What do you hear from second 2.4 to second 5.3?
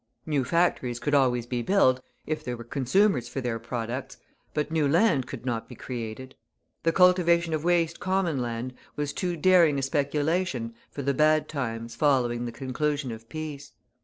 there were consumers for their products, but new land